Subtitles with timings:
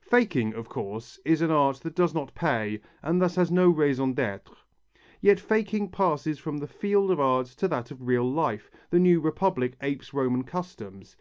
[0.00, 4.12] Faking, of course, is an art that does not pay and thus has no raison
[4.12, 4.54] d'être.
[5.20, 9.18] Yet faking passes from the field of art to that of real life, the new
[9.18, 11.16] Republic apes Roman customs.